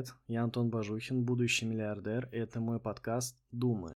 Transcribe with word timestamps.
Привет. 0.00 0.14
Я 0.28 0.44
Антон 0.44 0.70
Бажухин, 0.70 1.24
будущий 1.24 1.66
миллиардер, 1.66 2.30
и 2.32 2.36
это 2.38 2.58
мой 2.58 2.80
подкаст 2.80 3.38
«Думы». 3.50 3.92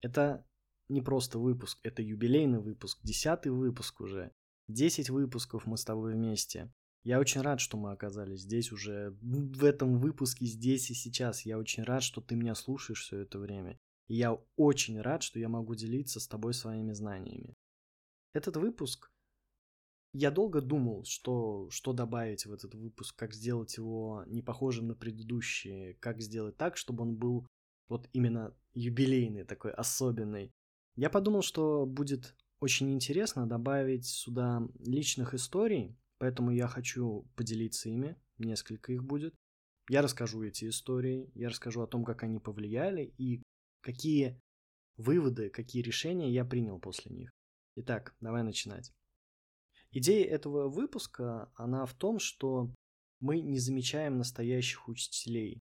Это 0.00 0.46
не 0.88 1.02
просто 1.02 1.38
выпуск, 1.38 1.78
это 1.82 2.00
юбилейный 2.00 2.60
выпуск, 2.60 2.98
десятый 3.02 3.52
выпуск 3.52 4.00
уже. 4.00 4.32
Десять 4.68 5.10
выпусков 5.10 5.66
мы 5.66 5.76
с 5.76 5.84
тобой 5.84 6.14
вместе. 6.14 6.72
Я 7.02 7.20
очень 7.20 7.42
рад, 7.42 7.60
что 7.60 7.76
мы 7.76 7.92
оказались 7.92 8.40
здесь 8.40 8.72
уже, 8.72 9.18
в 9.20 9.64
этом 9.64 9.98
выпуске, 9.98 10.46
здесь 10.46 10.90
и 10.90 10.94
сейчас. 10.94 11.42
Я 11.44 11.58
очень 11.58 11.82
рад, 11.82 12.02
что 12.02 12.22
ты 12.22 12.34
меня 12.34 12.54
слушаешь 12.54 13.02
все 13.02 13.18
это 13.18 13.38
время. 13.38 13.78
И 14.06 14.14
я 14.14 14.32
очень 14.56 14.98
рад, 14.98 15.22
что 15.22 15.38
я 15.38 15.50
могу 15.50 15.74
делиться 15.74 16.20
с 16.20 16.26
тобой 16.26 16.54
своими 16.54 16.92
знаниями. 16.92 17.54
Этот 18.32 18.56
выпуск 18.56 19.10
я 20.12 20.30
долго 20.30 20.60
думал, 20.60 21.04
что, 21.04 21.68
что 21.70 21.92
добавить 21.92 22.46
в 22.46 22.52
этот 22.52 22.74
выпуск, 22.74 23.14
как 23.16 23.34
сделать 23.34 23.76
его 23.76 24.24
не 24.26 24.42
похожим 24.42 24.88
на 24.88 24.94
предыдущие, 24.94 25.94
как 25.94 26.20
сделать 26.20 26.56
так, 26.56 26.76
чтобы 26.76 27.02
он 27.02 27.16
был 27.16 27.46
вот 27.88 28.08
именно 28.12 28.54
юбилейный, 28.74 29.44
такой 29.44 29.72
особенный. 29.72 30.52
Я 30.96 31.10
подумал, 31.10 31.42
что 31.42 31.86
будет 31.86 32.34
очень 32.60 32.92
интересно 32.92 33.46
добавить 33.46 34.06
сюда 34.06 34.62
личных 34.80 35.34
историй, 35.34 35.96
поэтому 36.18 36.50
я 36.50 36.66
хочу 36.66 37.26
поделиться 37.36 37.88
ими, 37.88 38.16
несколько 38.38 38.92
их 38.92 39.04
будет. 39.04 39.34
Я 39.88 40.02
расскажу 40.02 40.42
эти 40.42 40.68
истории, 40.68 41.30
я 41.34 41.48
расскажу 41.48 41.82
о 41.82 41.86
том, 41.86 42.04
как 42.04 42.22
они 42.22 42.38
повлияли 42.38 43.14
и 43.16 43.42
какие 43.80 44.40
выводы, 44.96 45.48
какие 45.50 45.82
решения 45.82 46.30
я 46.30 46.44
принял 46.44 46.78
после 46.78 47.14
них. 47.14 47.30
Итак, 47.76 48.14
давай 48.20 48.42
начинать. 48.42 48.92
Идея 49.90 50.26
этого 50.26 50.68
выпуска, 50.68 51.50
она 51.56 51.86
в 51.86 51.94
том, 51.94 52.18
что 52.18 52.70
мы 53.20 53.40
не 53.40 53.58
замечаем 53.58 54.18
настоящих 54.18 54.88
учителей. 54.88 55.62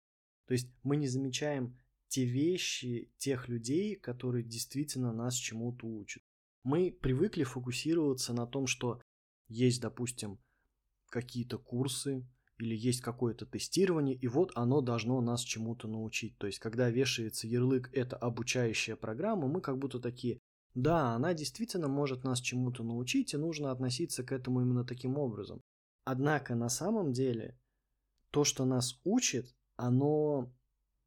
То 0.46 0.54
есть 0.54 0.68
мы 0.82 0.96
не 0.96 1.06
замечаем 1.06 1.78
те 2.08 2.24
вещи, 2.24 3.12
тех 3.18 3.48
людей, 3.48 3.94
которые 3.94 4.44
действительно 4.44 5.12
нас 5.12 5.34
чему-то 5.34 5.86
учат. 5.86 6.22
Мы 6.64 6.90
привыкли 6.90 7.44
фокусироваться 7.44 8.32
на 8.32 8.46
том, 8.46 8.66
что 8.66 9.00
есть, 9.46 9.80
допустим, 9.80 10.38
какие-то 11.10 11.58
курсы 11.58 12.26
или 12.58 12.74
есть 12.74 13.00
какое-то 13.02 13.46
тестирование, 13.46 14.16
и 14.16 14.26
вот 14.26 14.50
оно 14.56 14.80
должно 14.80 15.20
нас 15.20 15.42
чему-то 15.42 15.86
научить. 15.86 16.36
То 16.38 16.46
есть, 16.46 16.58
когда 16.58 16.90
вешается 16.90 17.46
ярлык 17.46 17.88
«это 17.92 18.16
обучающая 18.16 18.96
программа», 18.96 19.46
мы 19.46 19.60
как 19.60 19.78
будто 19.78 20.00
такие 20.00 20.40
да, 20.78 21.16
она 21.16 21.34
действительно 21.34 21.88
может 21.88 22.22
нас 22.22 22.40
чему-то 22.40 22.84
научить, 22.84 23.34
и 23.34 23.36
нужно 23.36 23.72
относиться 23.72 24.22
к 24.22 24.30
этому 24.30 24.60
именно 24.60 24.84
таким 24.84 25.18
образом. 25.18 25.60
Однако 26.04 26.54
на 26.54 26.68
самом 26.68 27.12
деле 27.12 27.58
то, 28.30 28.44
что 28.44 28.64
нас 28.64 29.00
учит, 29.02 29.52
оно 29.74 30.54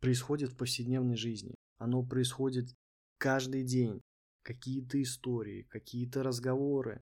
происходит 0.01 0.51
в 0.51 0.57
повседневной 0.57 1.15
жизни. 1.15 1.55
Оно 1.77 2.03
происходит 2.03 2.75
каждый 3.17 3.63
день. 3.63 4.01
Какие-то 4.43 5.01
истории, 5.01 5.63
какие-то 5.69 6.21
разговоры, 6.21 7.01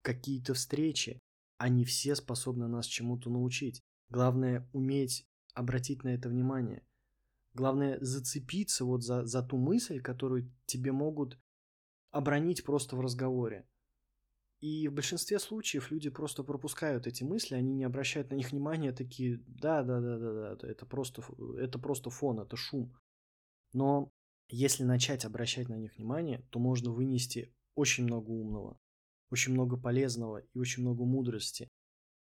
какие-то 0.00 0.54
встречи. 0.54 1.18
Они 1.58 1.84
все 1.84 2.14
способны 2.14 2.68
нас 2.68 2.86
чему-то 2.86 3.28
научить. 3.28 3.82
Главное 4.08 4.66
уметь 4.72 5.26
обратить 5.52 6.04
на 6.04 6.08
это 6.14 6.30
внимание. 6.30 6.86
Главное 7.52 7.98
зацепиться 8.00 8.86
вот 8.86 9.02
за, 9.02 9.26
за 9.26 9.42
ту 9.42 9.58
мысль, 9.58 10.00
которую 10.00 10.50
тебе 10.64 10.92
могут 10.92 11.38
обронить 12.12 12.62
просто 12.62 12.94
в 12.96 13.00
разговоре. 13.00 13.66
И 14.60 14.86
в 14.86 14.92
большинстве 14.92 15.40
случаев 15.40 15.90
люди 15.90 16.08
просто 16.08 16.44
пропускают 16.44 17.08
эти 17.08 17.24
мысли, 17.24 17.56
они 17.56 17.74
не 17.74 17.82
обращают 17.82 18.30
на 18.30 18.36
них 18.36 18.52
внимания, 18.52 18.92
такие, 18.92 19.42
да, 19.48 19.82
да, 19.82 20.00
да, 20.00 20.18
да, 20.18 20.54
да, 20.54 20.68
это 20.68 20.86
просто, 20.86 21.24
это 21.58 21.80
просто 21.80 22.10
фон, 22.10 22.38
это 22.38 22.56
шум. 22.56 22.96
Но 23.72 24.12
если 24.48 24.84
начать 24.84 25.24
обращать 25.24 25.68
на 25.68 25.74
них 25.74 25.96
внимание, 25.96 26.46
то 26.50 26.60
можно 26.60 26.92
вынести 26.92 27.52
очень 27.74 28.04
много 28.04 28.30
умного, 28.30 28.78
очень 29.30 29.52
много 29.52 29.76
полезного 29.76 30.38
и 30.38 30.58
очень 30.58 30.82
много 30.82 31.04
мудрости. 31.04 31.68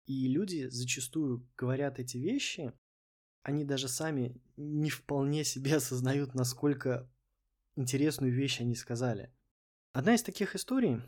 И 0.06 0.28
люди 0.28 0.68
зачастую 0.68 1.46
говорят 1.56 1.98
эти 1.98 2.16
вещи, 2.16 2.72
они 3.42 3.64
даже 3.64 3.88
сами 3.88 4.40
не 4.56 4.88
вполне 4.88 5.44
себе 5.44 5.76
осознают, 5.76 6.34
насколько 6.34 7.10
интересную 7.76 8.32
вещь 8.32 8.62
они 8.62 8.76
сказали. 8.76 9.30
Одна 9.94 10.16
из 10.16 10.24
таких 10.24 10.56
историй, 10.56 11.00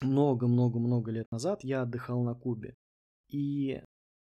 много-много-много 0.00 1.10
лет 1.10 1.28
назад 1.32 1.64
я 1.64 1.82
отдыхал 1.82 2.22
на 2.22 2.36
Кубе. 2.36 2.76
И 3.28 3.82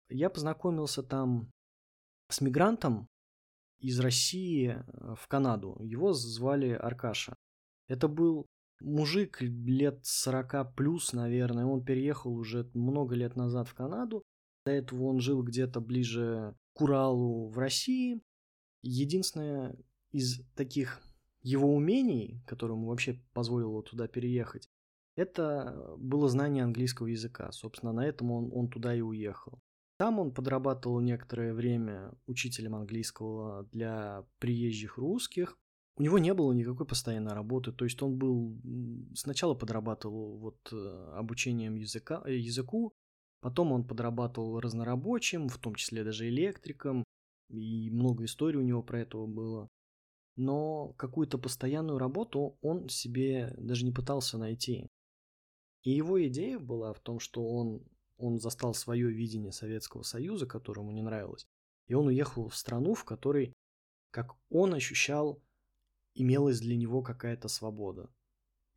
я 0.09 0.29
познакомился 0.29 1.01
там 1.01 1.49
с 2.27 2.41
мигрантом 2.41 3.07
из 3.79 3.97
России 4.01 4.71
э, 4.71 5.15
в 5.15 5.25
Канаду. 5.29 5.81
Его 5.81 6.11
звали 6.11 6.71
Аркаша. 6.71 7.37
Это 7.87 8.09
был 8.09 8.47
мужик 8.81 9.37
лет 9.41 9.99
40 10.03 10.75
плюс, 10.75 11.13
наверное. 11.13 11.65
Он 11.65 11.81
переехал 11.81 12.33
уже 12.33 12.69
много 12.73 13.15
лет 13.15 13.37
назад 13.37 13.69
в 13.69 13.75
Канаду. 13.75 14.23
До 14.65 14.71
этого 14.71 15.05
он 15.05 15.21
жил 15.21 15.41
где-то 15.41 15.79
ближе 15.79 16.53
к 16.73 16.81
Уралу 16.81 17.47
в 17.47 17.57
России. 17.57 18.21
Единственное 18.81 19.77
из 20.11 20.45
таких 20.55 21.01
его 21.41 21.73
умений, 21.73 22.41
которому 22.45 22.87
вообще 22.87 23.21
позволило 23.33 23.81
туда 23.83 24.07
переехать, 24.07 24.69
это 25.15 25.95
было 25.97 26.29
знание 26.29 26.63
английского 26.63 27.07
языка. 27.07 27.51
Собственно, 27.51 27.91
на 27.91 28.05
этом 28.05 28.31
он, 28.31 28.51
он 28.53 28.69
туда 28.69 28.95
и 28.95 29.01
уехал. 29.01 29.61
Там 29.97 30.17
он 30.19 30.33
подрабатывал 30.33 31.01
некоторое 31.01 31.53
время 31.53 32.13
учителем 32.25 32.75
английского 32.75 33.67
для 33.73 34.25
приезжих 34.39 34.97
русских. 34.97 35.57
У 35.97 36.03
него 36.03 36.17
не 36.19 36.33
было 36.33 36.53
никакой 36.53 36.85
постоянной 36.85 37.33
работы, 37.33 37.73
то 37.73 37.83
есть 37.83 38.01
он 38.01 38.17
был 38.17 38.57
сначала 39.13 39.53
подрабатывал 39.53 40.37
вот 40.37 40.57
э, 40.71 41.11
обучением 41.17 41.75
языка, 41.75 42.23
э, 42.25 42.37
языку, 42.37 42.93
потом 43.41 43.73
он 43.73 43.85
подрабатывал 43.85 44.61
разнорабочим, 44.61 45.49
в 45.49 45.57
том 45.57 45.75
числе 45.75 46.05
даже 46.05 46.29
электриком, 46.29 47.03
и 47.49 47.89
много 47.91 48.23
историй 48.23 48.57
у 48.57 48.63
него 48.63 48.81
про 48.81 49.01
этого 49.01 49.27
было 49.27 49.67
но 50.39 50.93
какую-то 50.93 51.37
постоянную 51.37 51.99
работу 51.99 52.57
он 52.61 52.87
себе 52.87 53.53
даже 53.57 53.83
не 53.83 53.91
пытался 53.91 54.37
найти. 54.37 54.87
И 55.83 55.91
его 55.91 56.25
идея 56.27 56.59
была 56.59 56.93
в 56.93 57.01
том, 57.01 57.19
что 57.19 57.45
он, 57.45 57.83
он 58.17 58.39
застал 58.39 58.73
свое 58.73 59.11
видение 59.11 59.51
Советского 59.51 60.03
Союза, 60.03 60.45
которое 60.45 60.81
ему 60.81 60.91
не 60.91 61.01
нравилось, 61.01 61.45
и 61.87 61.93
он 61.93 62.07
уехал 62.07 62.47
в 62.47 62.55
страну, 62.55 62.93
в 62.93 63.03
которой, 63.03 63.53
как 64.11 64.33
он 64.49 64.73
ощущал, 64.73 65.41
имелась 66.15 66.61
для 66.61 66.77
него 66.77 67.01
какая-то 67.01 67.49
свобода. 67.49 68.09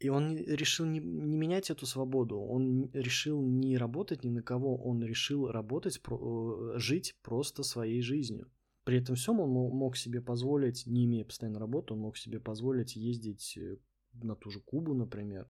И 0.01 0.09
он 0.09 0.37
решил 0.37 0.85
не, 0.85 0.99
не 0.99 1.37
менять 1.37 1.71
эту 1.71 1.87
свободу, 1.87 2.41
он 2.41 2.91
решил 2.93 3.41
не 3.41 3.79
работать 3.79 4.25
ни 4.25 4.31
на 4.31 4.43
кого, 4.43 4.77
он 4.77 5.05
решил 5.05 5.47
работать, 5.47 6.01
э, 6.05 6.73
жить 6.75 7.15
просто 7.23 7.63
своей 7.63 8.03
жизнью. 8.03 8.51
При 8.85 8.99
этом 8.99 9.15
всем 9.15 9.41
он 9.41 9.51
мог 9.51 9.97
себе 9.97 10.21
позволить, 10.21 10.87
не 10.87 11.05
имея 11.05 11.25
постоянной 11.25 11.61
работы, 11.61 11.95
он 11.95 12.01
мог 12.01 12.17
себе 12.17 12.41
позволить 12.41 12.97
ездить 12.97 13.57
э, 13.57 13.77
на 14.15 14.35
ту 14.35 14.51
же 14.51 14.61
Кубу, 14.61 14.95
например. 14.95 15.49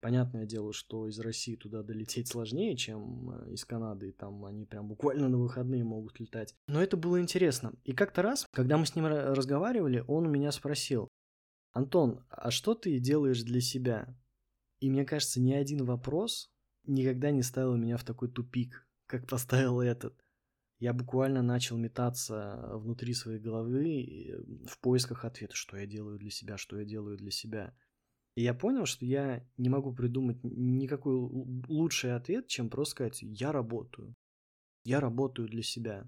Понятное 0.00 0.44
дело, 0.44 0.72
что 0.72 1.06
из 1.06 1.18
России 1.20 1.56
туда 1.56 1.82
долететь 1.82 2.28
сложнее, 2.28 2.76
чем 2.76 3.30
э, 3.30 3.52
из 3.52 3.64
Канады, 3.64 4.08
и 4.08 4.12
там 4.12 4.44
они 4.44 4.66
прям 4.66 4.88
буквально 4.88 5.28
на 5.28 5.38
выходные 5.38 5.84
могут 5.84 6.18
летать. 6.18 6.54
Но 6.66 6.82
это 6.82 6.96
было 6.96 7.20
интересно. 7.20 7.74
И 7.84 7.92
как-то 7.92 8.22
раз, 8.22 8.46
когда 8.50 8.76
мы 8.76 8.86
с 8.86 8.96
ним 8.96 9.06
разговаривали, 9.06 10.04
он 10.08 10.26
у 10.26 10.30
меня 10.30 10.50
спросил, 10.50 11.08
Антон, 11.72 12.24
а 12.28 12.50
что 12.50 12.74
ты 12.74 12.98
делаешь 12.98 13.42
для 13.42 13.60
себя? 13.60 14.16
И 14.80 14.90
мне 14.90 15.04
кажется, 15.04 15.40
ни 15.40 15.52
один 15.52 15.84
вопрос 15.84 16.50
никогда 16.86 17.30
не 17.30 17.42
ставил 17.42 17.76
меня 17.76 17.96
в 17.96 18.04
такой 18.04 18.30
тупик, 18.30 18.86
как 19.06 19.26
поставил 19.28 19.80
этот 19.80 20.23
я 20.84 20.92
буквально 20.92 21.40
начал 21.40 21.78
метаться 21.78 22.68
внутри 22.74 23.14
своей 23.14 23.40
головы 23.40 24.36
в 24.68 24.78
поисках 24.80 25.24
ответа, 25.24 25.54
что 25.56 25.78
я 25.78 25.86
делаю 25.86 26.18
для 26.18 26.28
себя, 26.28 26.58
что 26.58 26.78
я 26.78 26.84
делаю 26.84 27.16
для 27.16 27.30
себя. 27.30 27.74
И 28.34 28.42
я 28.42 28.52
понял, 28.52 28.84
что 28.84 29.06
я 29.06 29.48
не 29.56 29.70
могу 29.70 29.94
придумать 29.94 30.36
никакой 30.42 31.14
лучший 31.68 32.14
ответ, 32.14 32.48
чем 32.48 32.68
просто 32.68 32.90
сказать 32.96 33.22
«я 33.22 33.50
работаю». 33.50 34.14
Я 34.84 35.00
работаю 35.00 35.48
для 35.48 35.62
себя. 35.62 36.06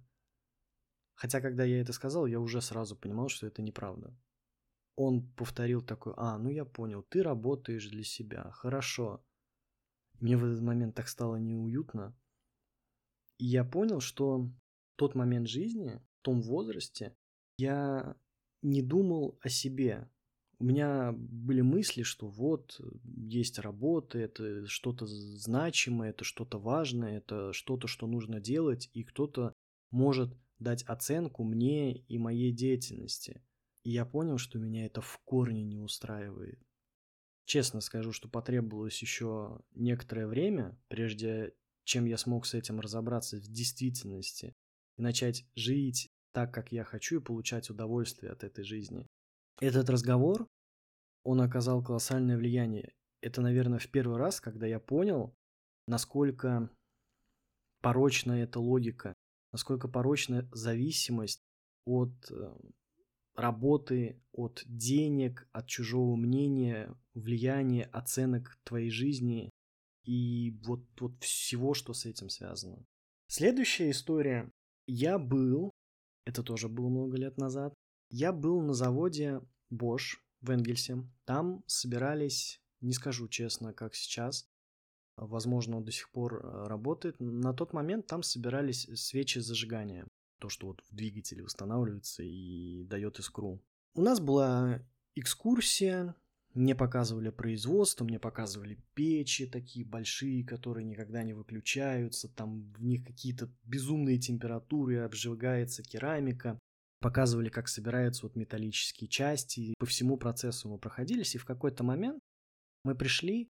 Хотя, 1.15 1.41
когда 1.41 1.65
я 1.65 1.81
это 1.81 1.95
сказал, 1.95 2.27
я 2.27 2.39
уже 2.39 2.61
сразу 2.61 2.97
понимал, 2.97 3.31
что 3.31 3.47
это 3.47 3.63
неправда. 3.63 4.15
Он 4.95 5.27
повторил 5.37 5.81
такой 5.81 6.13
«А, 6.19 6.37
ну 6.37 6.51
я 6.51 6.67
понял, 6.67 7.03
ты 7.03 7.23
работаешь 7.23 7.89
для 7.89 8.05
себя, 8.05 8.51
хорошо». 8.51 9.25
Мне 10.21 10.37
в 10.37 10.45
этот 10.45 10.61
момент 10.61 10.95
так 10.95 11.09
стало 11.09 11.37
неуютно, 11.37 12.15
и 13.39 13.47
я 13.47 13.65
понял, 13.65 14.01
что 14.01 14.51
тот 14.97 15.15
момент 15.15 15.49
жизни, 15.49 16.01
в 16.21 16.23
том 16.23 16.43
возрасте, 16.43 17.17
я 17.59 18.17
не 18.63 18.83
думал 18.83 19.39
о 19.41 19.49
себе. 19.49 20.11
У 20.59 20.65
меня 20.65 21.13
были 21.13 21.61
мысли, 21.61 22.03
что 22.03 22.29
вот 22.29 22.81
есть 23.05 23.59
работа, 23.59 24.19
это 24.19 24.67
что-то 24.67 25.07
значимое, 25.07 26.11
это 26.11 26.25
что-то 26.25 26.59
важное, 26.59 27.19
это 27.19 27.53
что-то, 27.53 27.89
что 27.89 28.07
нужно 28.07 28.41
делать, 28.41 28.91
и 28.95 29.05
кто-то 29.05 29.53
может 29.91 30.35
дать 30.59 30.83
оценку 30.85 31.45
мне 31.45 31.99
и 31.99 32.19
моей 32.19 32.53
деятельности. 32.53 33.43
И 33.85 33.91
я 33.91 34.07
понял, 34.07 34.39
что 34.39 34.59
меня 34.59 34.87
это 34.87 35.03
в 35.03 35.21
корне 35.25 35.63
не 35.63 35.79
устраивает. 35.79 36.59
Честно 37.45 37.81
скажу, 37.81 38.13
что 38.13 38.29
потребовалось 38.29 39.01
еще 39.01 39.61
некоторое 39.75 40.27
время, 40.27 40.77
прежде 40.89 41.55
чем 41.85 42.07
я 42.07 42.17
смог 42.17 42.47
с 42.47 42.55
этим 42.55 42.81
разобраться 42.81 43.37
в 43.37 43.47
действительности 43.47 44.57
и 44.99 45.03
начать 45.03 45.47
жить 45.55 46.09
так, 46.33 46.53
как 46.53 46.73
я 46.73 46.85
хочу, 46.85 47.21
и 47.21 47.23
получать 47.23 47.71
удовольствие 47.71 48.33
от 48.33 48.45
этой 48.45 48.65
жизни. 48.65 49.07
Этот 49.61 49.89
разговор, 49.89 50.47
он 51.25 51.41
оказал 51.41 51.83
колоссальное 51.83 52.37
влияние. 52.37 52.93
Это, 53.23 53.41
наверное, 53.41 53.79
в 53.79 53.91
первый 53.91 54.19
раз, 54.19 54.41
когда 54.41 54.67
я 54.67 54.79
понял, 54.79 55.35
насколько 55.87 56.71
порочна 57.81 58.33
эта 58.33 58.61
логика, 58.61 59.15
насколько 59.53 59.89
порочна 59.89 60.49
зависимость 60.53 61.41
от 61.87 62.13
э, 62.31 62.55
работы, 63.35 64.21
от 64.33 64.63
денег, 64.67 65.49
от 65.53 65.67
чужого 65.69 66.17
мнения, 66.17 66.95
влияния, 67.15 67.85
оценок 67.85 68.59
твоей 68.65 68.91
жизни 68.91 69.51
и 70.05 70.53
вот, 70.65 70.85
вот 71.01 71.23
всего, 71.23 71.75
что 71.75 71.93
с 71.95 72.07
этим 72.07 72.29
связано. 72.29 72.85
Следующая 73.29 73.91
история. 73.91 74.51
Я 74.87 75.19
был, 75.19 75.73
это 76.25 76.43
тоже 76.43 76.69
было 76.69 76.89
много 76.89 77.17
лет 77.17 77.39
назад, 77.39 77.75
я 78.11 78.33
был 78.33 78.61
на 78.61 78.73
заводе 78.73 79.41
Bosch 79.73 80.19
в 80.41 80.51
Энгельсе. 80.51 81.05
Там 81.25 81.65
собирались, 81.67 82.61
не 82.81 82.93
скажу 82.93 83.29
честно, 83.29 83.73
как 83.73 83.95
сейчас, 83.95 84.49
возможно, 85.17 85.79
он 85.79 85.85
до 85.85 85.93
сих 85.93 86.11
пор 86.11 86.35
э, 86.45 86.67
работает. 86.67 87.17
На 87.19 87.53
тот 87.53 87.73
момент 87.73 88.07
там 88.07 88.23
собирались 88.23 88.89
свечи 88.95 89.39
зажигания. 89.39 90.07
То, 90.39 90.49
что 90.49 90.69
вот 90.69 90.83
в 90.89 90.95
двигателе 90.95 91.43
устанавливается 91.43 92.23
и 92.23 92.85
дает 92.85 93.19
искру. 93.19 93.63
У 93.95 94.03
нас 94.03 94.21
была 94.21 94.87
экскурсия, 95.15 96.15
мне 96.57 96.75
показывали 96.75 97.29
производство, 97.29 98.05
мне 98.05 98.19
показывали 98.19 98.83
печи 98.95 99.47
такие 99.47 99.85
большие, 99.85 100.43
которые 100.43 100.85
никогда 100.85 101.23
не 101.23 101.35
выключаются, 101.35 102.29
там 102.29 102.73
в 102.73 102.83
них 102.83 103.05
какие-то 103.05 103.53
безумные 103.65 104.19
температуры, 104.19 105.01
обжигается 105.01 105.83
керамика. 105.83 106.59
Показывали, 107.01 107.51
как 107.51 107.69
собираются 107.69 108.23
вот 108.25 108.37
металлические 108.37 109.09
части. 109.09 109.75
По 109.79 109.85
всему 109.85 110.17
процессу 110.17 110.71
мы 110.71 110.79
проходились, 110.79 111.35
и 111.35 111.39
в 111.39 111.45
какой-то 111.45 111.85
момент 111.85 112.21
мы 112.85 112.95
пришли 112.95 113.51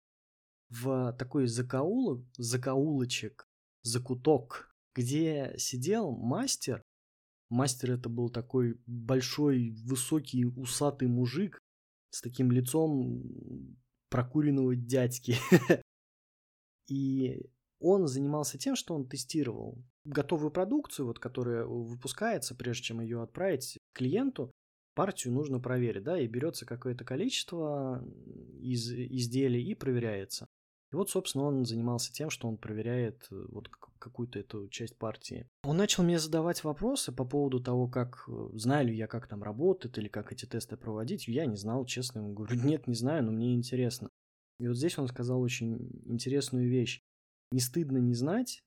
в 0.68 1.14
такой 1.18 1.46
закоулок, 1.46 2.22
закоулочек, 2.36 3.48
закуток, 3.82 4.76
где 4.94 5.54
сидел 5.56 6.12
мастер. 6.12 6.82
Мастер 7.48 7.92
это 7.92 8.10
был 8.10 8.28
такой 8.28 8.78
большой, 8.86 9.70
высокий, 9.86 10.44
усатый 10.44 11.08
мужик 11.08 11.60
с 12.10 12.20
таким 12.20 12.50
лицом 12.50 13.76
прокуренного 14.08 14.76
дядьки. 14.76 15.36
И 16.88 17.40
он 17.80 18.06
занимался 18.06 18.58
тем, 18.58 18.76
что 18.76 18.94
он 18.94 19.08
тестировал 19.08 19.82
готовую 20.04 20.50
продукцию, 20.50 21.06
вот, 21.06 21.18
которая 21.18 21.64
выпускается, 21.64 22.54
прежде 22.54 22.84
чем 22.84 23.00
ее 23.00 23.22
отправить 23.22 23.78
клиенту, 23.92 24.50
партию 24.94 25.32
нужно 25.32 25.60
проверить, 25.60 26.02
да, 26.02 26.20
и 26.20 26.26
берется 26.26 26.66
какое-то 26.66 27.04
количество 27.04 28.04
из 28.60 28.90
изделий 28.92 29.62
и 29.62 29.74
проверяется. 29.74 30.46
И 30.92 30.96
вот, 30.96 31.08
собственно, 31.08 31.44
он 31.44 31.64
занимался 31.64 32.12
тем, 32.12 32.30
что 32.30 32.48
он 32.48 32.56
проверяет 32.56 33.28
э, 33.30 33.46
вот 33.48 33.68
какую-то 33.68 34.40
эту 34.40 34.68
часть 34.68 34.96
партии. 34.96 35.48
Он 35.62 35.76
начал 35.76 36.02
мне 36.02 36.18
задавать 36.18 36.64
вопросы 36.64 37.12
по 37.12 37.24
поводу 37.24 37.60
того, 37.60 37.86
как 37.86 38.24
э, 38.26 38.48
знаю 38.54 38.88
ли 38.88 38.96
я, 38.96 39.06
как 39.06 39.28
там 39.28 39.44
работает, 39.44 39.98
или 39.98 40.08
как 40.08 40.32
эти 40.32 40.46
тесты 40.46 40.76
проводить. 40.76 41.28
Я 41.28 41.46
не 41.46 41.56
знал, 41.56 41.86
честно 41.86 42.18
ему 42.18 42.32
говорю, 42.32 42.56
нет, 42.64 42.88
не 42.88 42.94
знаю, 42.94 43.24
но 43.24 43.30
мне 43.30 43.54
интересно. 43.54 44.10
И 44.58 44.66
вот 44.66 44.76
здесь 44.76 44.98
он 44.98 45.06
сказал 45.06 45.40
очень 45.40 45.76
интересную 46.06 46.68
вещь. 46.68 47.00
Не 47.52 47.60
стыдно 47.60 47.98
не 47.98 48.14
знать, 48.14 48.64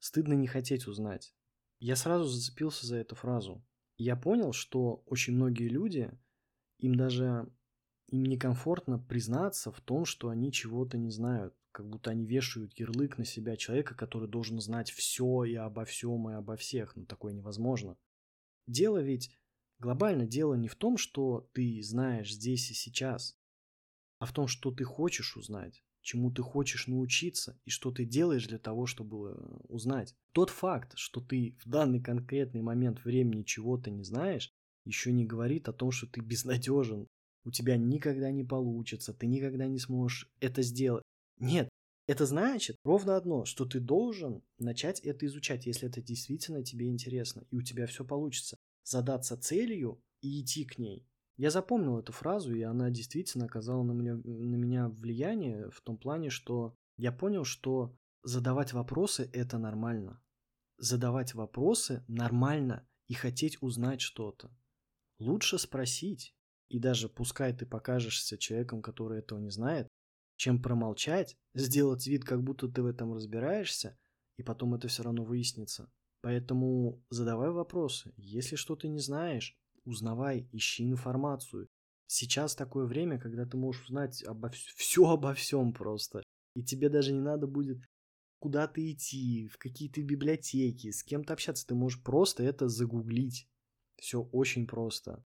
стыдно 0.00 0.32
не 0.32 0.48
хотеть 0.48 0.88
узнать. 0.88 1.34
Я 1.78 1.94
сразу 1.94 2.24
зацепился 2.24 2.86
за 2.86 2.96
эту 2.96 3.14
фразу. 3.14 3.64
Я 3.96 4.16
понял, 4.16 4.52
что 4.52 5.04
очень 5.06 5.34
многие 5.34 5.68
люди, 5.68 6.10
им 6.78 6.96
даже 6.96 7.48
им 8.08 8.24
некомфортно 8.24 8.98
признаться 8.98 9.70
в 9.70 9.80
том, 9.80 10.04
что 10.04 10.30
они 10.30 10.50
чего-то 10.50 10.98
не 10.98 11.10
знают 11.10 11.54
как 11.72 11.88
будто 11.88 12.10
они 12.10 12.26
вешают 12.26 12.78
ярлык 12.78 13.18
на 13.18 13.24
себя 13.24 13.56
человека, 13.56 13.94
который 13.94 14.28
должен 14.28 14.60
знать 14.60 14.90
все 14.90 15.44
и 15.44 15.54
обо 15.54 15.84
всем, 15.84 16.30
и 16.30 16.34
обо 16.34 16.56
всех. 16.56 16.96
Но 16.96 17.04
такое 17.04 17.32
невозможно. 17.32 17.96
Дело 18.66 19.02
ведь, 19.02 19.30
глобально 19.78 20.26
дело 20.26 20.54
не 20.54 20.68
в 20.68 20.76
том, 20.76 20.96
что 20.96 21.48
ты 21.52 21.80
знаешь 21.82 22.32
здесь 22.32 22.70
и 22.70 22.74
сейчас, 22.74 23.38
а 24.18 24.26
в 24.26 24.32
том, 24.32 24.46
что 24.46 24.70
ты 24.70 24.84
хочешь 24.84 25.36
узнать, 25.36 25.82
чему 26.02 26.30
ты 26.30 26.42
хочешь 26.42 26.86
научиться 26.86 27.58
и 27.64 27.70
что 27.70 27.90
ты 27.90 28.04
делаешь 28.04 28.46
для 28.46 28.58
того, 28.58 28.86
чтобы 28.86 29.34
узнать. 29.68 30.14
Тот 30.32 30.50
факт, 30.50 30.92
что 30.96 31.20
ты 31.20 31.56
в 31.64 31.68
данный 31.68 32.00
конкретный 32.00 32.62
момент 32.62 33.04
времени 33.04 33.42
чего-то 33.42 33.90
не 33.90 34.04
знаешь, 34.04 34.52
еще 34.84 35.12
не 35.12 35.24
говорит 35.24 35.68
о 35.68 35.72
том, 35.72 35.90
что 35.90 36.06
ты 36.06 36.20
безнадежен, 36.20 37.06
у 37.44 37.50
тебя 37.50 37.76
никогда 37.76 38.30
не 38.30 38.44
получится, 38.44 39.14
ты 39.14 39.26
никогда 39.26 39.66
не 39.66 39.78
сможешь 39.78 40.30
это 40.40 40.62
сделать. 40.62 41.02
Нет, 41.40 41.68
это 42.06 42.26
значит 42.26 42.76
ровно 42.84 43.16
одно, 43.16 43.44
что 43.44 43.64
ты 43.64 43.80
должен 43.80 44.42
начать 44.58 45.00
это 45.00 45.26
изучать, 45.26 45.66
если 45.66 45.88
это 45.88 46.02
действительно 46.02 46.62
тебе 46.62 46.86
интересно, 46.86 47.44
и 47.50 47.56
у 47.56 47.62
тебя 47.62 47.86
все 47.86 48.04
получится. 48.04 48.56
Задаться 48.84 49.36
целью 49.36 50.02
и 50.20 50.42
идти 50.42 50.64
к 50.64 50.78
ней. 50.78 51.06
Я 51.36 51.50
запомнил 51.50 51.98
эту 51.98 52.12
фразу, 52.12 52.54
и 52.54 52.62
она 52.62 52.90
действительно 52.90 53.46
оказала 53.46 53.82
на 53.82 53.92
меня, 53.92 54.16
на 54.16 54.56
меня 54.56 54.88
влияние 54.88 55.70
в 55.70 55.80
том 55.80 55.96
плане, 55.96 56.28
что 56.28 56.74
я 56.98 57.12
понял, 57.12 57.44
что 57.44 57.96
задавать 58.22 58.74
вопросы– 58.74 59.30
это 59.32 59.56
нормально. 59.56 60.22
Задавать 60.76 61.34
вопросы 61.34 62.04
нормально 62.08 62.86
и 63.06 63.14
хотеть 63.14 63.56
узнать 63.62 64.02
что-то. 64.02 64.54
Лучше 65.18 65.58
спросить, 65.58 66.34
и 66.68 66.78
даже 66.78 67.08
пускай 67.08 67.56
ты 67.56 67.64
покажешься 67.64 68.36
человеком, 68.36 68.82
который 68.82 69.20
этого 69.20 69.38
не 69.38 69.50
знает, 69.50 69.88
чем 70.40 70.62
промолчать, 70.62 71.36
сделать 71.54 72.06
вид, 72.06 72.24
как 72.24 72.42
будто 72.42 72.66
ты 72.66 72.82
в 72.82 72.86
этом 72.86 73.12
разбираешься, 73.12 73.98
и 74.38 74.42
потом 74.42 74.74
это 74.74 74.88
все 74.88 75.02
равно 75.02 75.22
выяснится. 75.22 75.92
Поэтому 76.22 77.04
задавай 77.10 77.50
вопросы. 77.50 78.14
Если 78.16 78.56
что-то 78.56 78.88
не 78.88 79.00
знаешь, 79.00 79.54
узнавай, 79.84 80.48
ищи 80.50 80.88
информацию. 80.88 81.68
Сейчас 82.06 82.56
такое 82.56 82.86
время, 82.86 83.20
когда 83.20 83.44
ты 83.44 83.58
можешь 83.58 83.84
узнать 83.84 84.22
обо 84.22 84.50
все 84.76 85.10
обо 85.10 85.34
всем 85.34 85.74
просто. 85.74 86.22
И 86.56 86.62
тебе 86.62 86.88
даже 86.88 87.12
не 87.12 87.20
надо 87.20 87.46
будет 87.46 87.84
куда-то 88.38 88.80
идти, 88.90 89.46
в 89.48 89.58
какие-то 89.58 90.02
библиотеки, 90.02 90.90
с 90.90 91.04
кем-то 91.04 91.34
общаться. 91.34 91.66
Ты 91.66 91.74
можешь 91.74 92.02
просто 92.02 92.42
это 92.42 92.66
загуглить. 92.70 93.46
Все 93.98 94.22
очень 94.22 94.66
просто. 94.66 95.22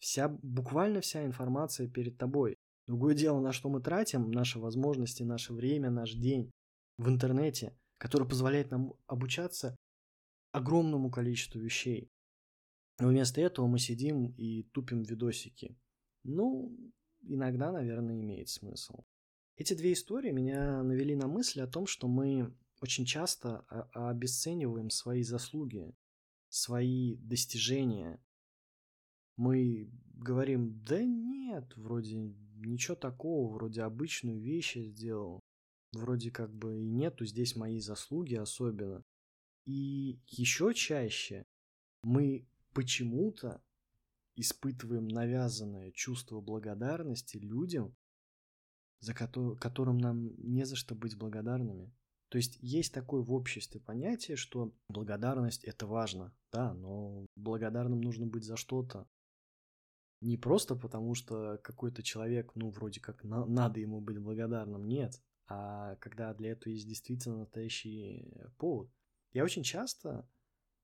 Вся, 0.00 0.28
буквально 0.28 1.00
вся 1.00 1.24
информация 1.24 1.88
перед 1.88 2.18
тобой. 2.18 2.58
Другое 2.86 3.14
дело, 3.14 3.40
на 3.40 3.52
что 3.52 3.70
мы 3.70 3.80
тратим 3.80 4.30
наши 4.30 4.58
возможности, 4.58 5.22
наше 5.22 5.52
время, 5.54 5.90
наш 5.90 6.12
день 6.12 6.50
в 6.98 7.08
интернете, 7.08 7.76
который 7.98 8.28
позволяет 8.28 8.70
нам 8.70 8.94
обучаться 9.06 9.76
огромному 10.52 11.10
количеству 11.10 11.60
вещей. 11.60 12.10
Но 13.00 13.08
вместо 13.08 13.40
этого 13.40 13.66
мы 13.66 13.78
сидим 13.78 14.26
и 14.36 14.62
тупим 14.64 15.02
видосики. 15.02 15.76
Ну, 16.22 16.76
иногда, 17.22 17.72
наверное, 17.72 18.20
имеет 18.20 18.48
смысл. 18.48 19.04
Эти 19.56 19.74
две 19.74 19.92
истории 19.92 20.30
меня 20.30 20.82
навели 20.82 21.16
на 21.16 21.26
мысль 21.26 21.60
о 21.60 21.66
том, 21.66 21.86
что 21.86 22.06
мы 22.06 22.54
очень 22.80 23.04
часто 23.04 23.60
обесцениваем 23.92 24.90
свои 24.90 25.22
заслуги, 25.22 25.94
свои 26.48 27.16
достижения. 27.16 28.22
Мы 29.36 29.90
говорим, 30.16 30.82
да 30.84 31.02
нет, 31.02 31.76
вроде 31.76 32.16
ничего 32.56 32.96
такого, 32.96 33.52
вроде 33.52 33.82
обычную 33.82 34.40
вещь 34.40 34.76
я 34.76 34.84
сделал. 34.84 35.40
Вроде 35.92 36.30
как 36.30 36.52
бы 36.52 36.80
и 36.80 36.90
нету 36.90 37.24
здесь 37.24 37.54
моей 37.56 37.80
заслуги 37.80 38.34
особенно. 38.34 39.04
И 39.64 40.18
еще 40.26 40.74
чаще 40.74 41.44
мы 42.02 42.46
почему-то 42.72 43.62
испытываем 44.36 45.06
навязанное 45.06 45.92
чувство 45.92 46.40
благодарности 46.40 47.36
людям, 47.36 47.94
за 49.00 49.14
ко- 49.14 49.54
которым 49.56 49.98
нам 49.98 50.34
не 50.38 50.64
за 50.64 50.76
что 50.76 50.94
быть 50.94 51.16
благодарными. 51.16 51.94
То 52.28 52.38
есть 52.38 52.58
есть 52.60 52.92
такое 52.92 53.22
в 53.22 53.32
обществе 53.32 53.80
понятие, 53.80 54.36
что 54.36 54.74
благодарность 54.88 55.62
это 55.62 55.86
важно, 55.86 56.34
да, 56.50 56.74
но 56.74 57.26
благодарным 57.36 58.00
нужно 58.00 58.26
быть 58.26 58.44
за 58.44 58.56
что-то, 58.56 59.06
не 60.24 60.36
просто 60.36 60.74
потому, 60.74 61.14
что 61.14 61.58
какой-то 61.62 62.02
человек, 62.02 62.52
ну, 62.54 62.70
вроде 62.70 63.00
как 63.00 63.24
на- 63.24 63.46
надо 63.46 63.80
ему 63.80 64.00
быть 64.00 64.18
благодарным, 64.18 64.86
нет, 64.86 65.20
а 65.46 65.96
когда 65.96 66.32
для 66.34 66.52
этого 66.52 66.72
есть 66.72 66.88
действительно 66.88 67.38
настоящий 67.38 68.32
повод. 68.56 68.90
Я 69.32 69.44
очень 69.44 69.62
часто 69.62 70.28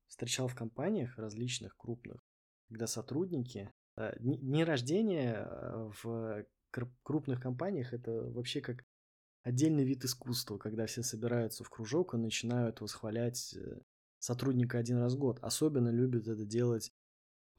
встречал 0.07 0.47
в 0.47 0.55
компаниях 0.55 1.17
различных 1.17 1.75
крупных, 1.77 2.23
когда 2.67 2.87
сотрудники... 2.87 3.73
Э, 3.97 4.13
дни 4.19 4.63
рождения 4.63 5.47
э, 5.49 5.91
в 6.03 6.45
крупных 7.03 7.41
компаниях 7.41 7.93
это 7.93 8.11
вообще 8.31 8.61
как 8.61 8.85
отдельный 9.43 9.83
вид 9.83 10.05
искусства, 10.05 10.57
когда 10.57 10.85
все 10.85 11.03
собираются 11.03 11.63
в 11.63 11.69
кружок 11.69 12.13
и 12.13 12.17
начинают 12.17 12.79
восхвалять 12.81 13.53
э, 13.55 13.81
сотрудника 14.19 14.77
один 14.77 14.97
раз 14.97 15.15
в 15.15 15.17
год. 15.19 15.39
Особенно 15.41 15.89
любят 15.89 16.27
это 16.27 16.45
делать 16.45 16.93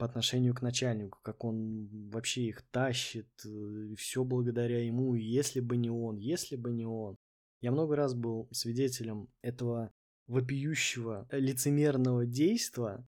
отношению 0.03 0.53
к 0.53 0.61
начальнику, 0.61 1.19
как 1.21 1.43
он 1.43 2.09
вообще 2.09 2.43
их 2.43 2.61
тащит, 2.71 3.29
э, 3.45 3.95
все 3.97 4.23
благодаря 4.23 4.83
ему, 4.83 5.15
если 5.15 5.59
бы 5.59 5.77
не 5.77 5.89
он, 5.89 6.17
если 6.17 6.55
бы 6.55 6.71
не 6.71 6.85
он. 6.85 7.17
Я 7.61 7.71
много 7.71 7.95
раз 7.95 8.13
был 8.13 8.47
свидетелем 8.51 9.29
этого 9.41 9.91
вопиющего 10.27 11.27
лицемерного 11.31 12.25
действия, 12.25 13.07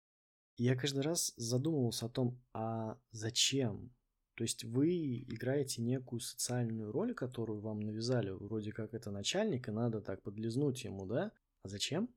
и 0.58 0.64
я 0.64 0.76
каждый 0.76 1.02
раз 1.02 1.34
задумывался 1.38 2.06
о 2.06 2.10
том, 2.10 2.40
а 2.54 3.00
зачем? 3.12 3.92
То 4.36 4.44
есть 4.44 4.64
вы 4.64 5.22
играете 5.24 5.82
некую 5.82 6.20
социальную 6.20 6.92
роль, 6.92 7.14
которую 7.14 7.62
вам 7.62 7.80
навязали, 7.82 8.32
вроде 8.32 8.72
как 8.72 8.94
это 8.94 9.12
начальник, 9.12 9.68
и 9.68 9.72
надо 9.72 10.02
так 10.02 10.22
подлизнуть 10.24 10.84
ему, 10.84 11.06
да? 11.06 11.32
А 11.64 11.70
зачем? 11.70 12.10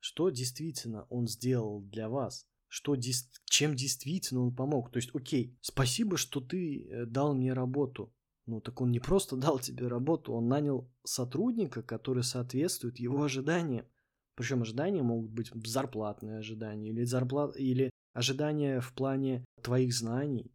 Что 0.00 0.30
действительно 0.30 1.04
он 1.10 1.26
сделал 1.26 1.82
для 1.82 2.08
вас? 2.08 2.46
Что, 2.68 2.96
чем 3.44 3.74
действительно 3.74 4.42
он 4.42 4.54
помог? 4.54 4.90
То 4.90 4.98
есть, 4.98 5.14
окей, 5.14 5.56
спасибо, 5.60 6.16
что 6.16 6.40
ты 6.40 6.86
э, 6.88 7.06
дал 7.06 7.34
мне 7.34 7.52
работу. 7.52 8.12
Ну, 8.46 8.60
так 8.60 8.80
он 8.80 8.90
не 8.90 9.00
просто 9.00 9.36
дал 9.36 9.58
тебе 9.58 9.88
работу, 9.88 10.32
он 10.32 10.48
нанял 10.48 10.90
сотрудника, 11.04 11.82
который 11.82 12.22
соответствует 12.22 12.98
его 12.98 13.22
ожиданиям. 13.22 13.86
Причем 14.34 14.62
ожидания 14.62 15.02
могут 15.02 15.30
быть 15.30 15.50
зарплатные 15.66 16.38
ожидания 16.38 16.90
или, 16.90 17.04
зарплат... 17.04 17.56
или 17.56 17.90
ожидания 18.12 18.80
в 18.80 18.92
плане 18.92 19.44
твоих 19.62 19.94
знаний. 19.94 20.52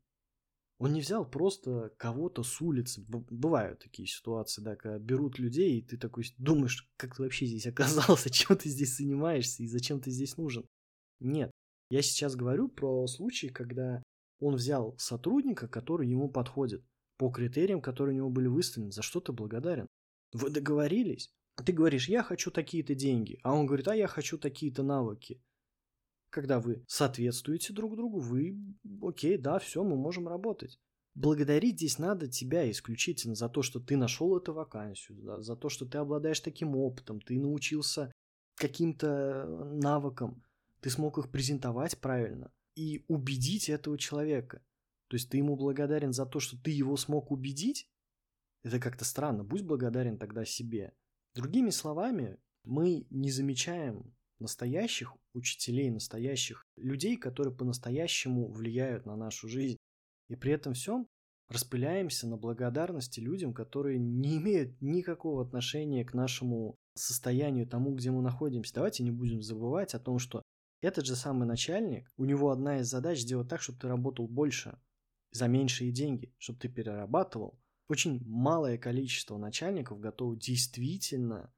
Он 0.77 0.93
не 0.93 1.01
взял 1.01 1.29
просто 1.29 1.93
кого-то 1.97 2.43
с 2.43 2.59
улицы. 2.59 3.03
Бывают 3.07 3.79
такие 3.79 4.07
ситуации, 4.07 4.63
да, 4.63 4.75
когда 4.75 4.97
берут 4.97 5.37
людей, 5.37 5.77
и 5.79 5.81
ты 5.83 5.97
такой 5.97 6.25
думаешь, 6.37 6.89
как 6.97 7.15
ты 7.15 7.23
вообще 7.23 7.45
здесь 7.45 7.67
оказался, 7.67 8.29
чем 8.29 8.57
ты 8.57 8.69
здесь 8.69 8.97
занимаешься 8.97 9.63
и 9.63 9.67
зачем 9.67 9.99
ты 9.99 10.11
здесь 10.11 10.37
нужен. 10.37 10.65
Нет, 11.19 11.51
я 11.91 12.01
сейчас 12.01 12.35
говорю 12.35 12.69
про 12.69 13.05
случаи, 13.07 13.47
когда 13.47 14.01
он 14.39 14.55
взял 14.55 14.95
сотрудника, 14.97 15.67
который 15.67 16.07
ему 16.07 16.29
подходит, 16.29 16.83
по 17.17 17.29
критериям, 17.29 17.81
которые 17.81 18.15
у 18.15 18.17
него 18.17 18.29
были 18.29 18.47
выставлены. 18.47 18.91
За 18.91 19.01
что 19.01 19.19
ты 19.19 19.33
благодарен? 19.33 19.87
Вы 20.33 20.49
договорились? 20.49 21.29
Ты 21.63 21.73
говоришь, 21.73 22.07
я 22.07 22.23
хочу 22.23 22.49
такие-то 22.49 22.95
деньги, 22.95 23.39
а 23.43 23.53
он 23.53 23.65
говорит, 23.65 23.89
а 23.89 23.95
я 23.95 24.07
хочу 24.07 24.37
такие-то 24.37 24.83
навыки. 24.83 25.43
Когда 26.29 26.61
вы 26.61 26.83
соответствуете 26.87 27.73
друг 27.73 27.97
другу, 27.97 28.19
вы, 28.19 28.57
окей, 29.01 29.37
да, 29.37 29.59
все, 29.59 29.83
мы 29.83 29.97
можем 29.97 30.29
работать. 30.29 30.79
Благодарить 31.13 31.75
здесь 31.75 31.99
надо 31.99 32.29
тебя 32.29 32.71
исключительно 32.71 33.35
за 33.35 33.49
то, 33.49 33.61
что 33.61 33.81
ты 33.81 33.97
нашел 33.97 34.37
эту 34.37 34.53
вакансию, 34.53 35.21
да, 35.21 35.41
за 35.41 35.57
то, 35.57 35.67
что 35.67 35.85
ты 35.85 35.97
обладаешь 35.97 36.39
таким 36.39 36.75
опытом, 36.77 37.19
ты 37.19 37.37
научился 37.37 38.13
каким-то 38.55 39.45
навыкам, 39.73 40.41
ты 40.81 40.89
смог 40.89 41.17
их 41.17 41.31
презентовать 41.31 41.99
правильно 41.99 42.51
и 42.75 43.05
убедить 43.07 43.69
этого 43.69 43.97
человека. 43.97 44.63
То 45.07 45.15
есть 45.15 45.29
ты 45.29 45.37
ему 45.37 45.55
благодарен 45.55 46.13
за 46.13 46.25
то, 46.25 46.39
что 46.39 46.57
ты 46.61 46.71
его 46.71 46.97
смог 46.97 47.31
убедить? 47.31 47.89
Это 48.63 48.79
как-то 48.79 49.05
странно. 49.05 49.43
Будь 49.43 49.63
благодарен 49.63 50.17
тогда 50.17 50.45
себе. 50.45 50.93
Другими 51.35 51.69
словами, 51.69 52.37
мы 52.63 53.05
не 53.09 53.31
замечаем 53.31 54.15
настоящих 54.39 55.15
учителей, 55.33 55.89
настоящих 55.89 56.65
людей, 56.75 57.17
которые 57.17 57.55
по-настоящему 57.55 58.51
влияют 58.51 59.05
на 59.05 59.15
нашу 59.15 59.47
жизнь. 59.47 59.77
И 60.29 60.35
при 60.35 60.53
этом 60.53 60.73
всем 60.73 61.07
распыляемся 61.49 62.27
на 62.27 62.37
благодарности 62.37 63.19
людям, 63.19 63.53
которые 63.53 63.99
не 63.99 64.37
имеют 64.37 64.81
никакого 64.81 65.43
отношения 65.43 66.05
к 66.05 66.13
нашему 66.13 66.77
состоянию, 66.95 67.67
тому, 67.67 67.93
где 67.93 68.11
мы 68.11 68.21
находимся. 68.21 68.75
Давайте 68.75 69.03
не 69.03 69.11
будем 69.11 69.41
забывать 69.41 69.93
о 69.93 69.99
том, 69.99 70.19
что 70.19 70.41
этот 70.81 71.05
же 71.05 71.15
самый 71.15 71.47
начальник, 71.47 72.11
у 72.17 72.25
него 72.25 72.49
одна 72.49 72.79
из 72.79 72.87
задач 72.87 73.19
сделать 73.19 73.47
так, 73.47 73.61
чтобы 73.61 73.79
ты 73.79 73.87
работал 73.87 74.27
больше, 74.27 74.79
за 75.31 75.47
меньшие 75.47 75.91
деньги, 75.91 76.33
чтобы 76.37 76.59
ты 76.59 76.69
перерабатывал. 76.69 77.59
Очень 77.87 78.25
малое 78.25 78.77
количество 78.77 79.37
начальников 79.37 79.99
готовы 79.99 80.37
действительно 80.37 81.53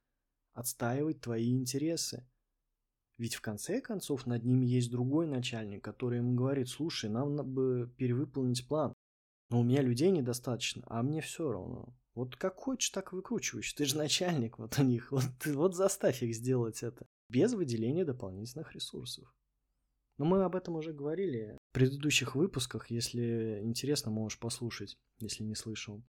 отстаивать 0.54 1.22
твои 1.22 1.52
интересы. 1.52 2.28
Ведь 3.18 3.36
в 3.36 3.42
конце 3.42 3.82
концов 3.82 4.26
над 4.26 4.44
ними 4.44 4.66
есть 4.66 4.92
другой 4.92 5.28
начальник, 5.28 5.84
который 5.84 6.18
ему 6.18 6.36
говорит, 6.36 6.70
слушай, 6.70 7.10
нам 7.10 7.36
надо 7.36 7.50
бы 7.50 7.94
перевыполнить 7.98 8.68
план. 8.68 8.94
Но 9.50 9.60
у 9.60 9.64
меня 9.64 9.82
людей 9.82 10.12
недостаточно, 10.12 10.84
а 10.88 11.04
мне 11.04 11.22
все 11.22 11.52
равно. 11.52 11.96
Вот 12.16 12.36
как 12.36 12.58
хочешь, 12.58 12.90
так 12.90 13.14
выкручиваешь. 13.14 13.74
Ты 13.74 13.86
же 13.86 13.98
начальник 13.98 14.58
вот 14.60 14.78
у 14.80 14.84
них. 14.84 15.12
Вот, 15.12 15.46
вот 15.46 15.76
заставь 15.76 16.24
их 16.24 16.36
сделать 16.36 16.84
это 16.84 17.08
без 17.34 17.54
выделения 17.54 18.06
дополнительных 18.06 18.74
ресурсов. 18.74 19.34
Но 20.20 20.26
мы 20.26 20.44
об 20.44 20.56
этом 20.56 20.76
уже 20.76 20.94
говорили 20.94 21.58
в 21.72 21.74
предыдущих 21.74 22.36
выпусках. 22.36 22.92
Если 22.92 23.60
интересно, 23.64 24.12
можешь 24.12 24.40
послушать, 24.40 24.96
если 25.20 25.44
не 25.44 25.56
слышал. 25.56 26.04